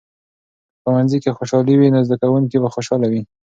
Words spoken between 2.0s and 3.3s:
زده کوونکي به خوشحاله وي.